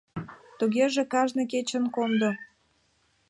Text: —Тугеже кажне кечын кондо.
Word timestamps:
—Тугеже 0.57 1.03
кажне 1.13 1.43
кечын 1.51 1.85
кондо. 1.95 2.31